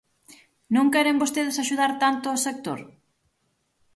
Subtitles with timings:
[0.75, 2.79] ¿Non queren vostedes axudar tanto o sector?